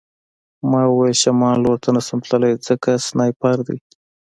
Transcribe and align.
ما 0.69 0.81
وویل 0.87 1.15
شمال 1.23 1.57
لور 1.63 1.77
ته 1.83 1.89
نشم 1.95 2.19
تللی 2.29 2.53
ځکه 2.67 2.91
سنایپر 3.07 3.57
دی 3.67 3.77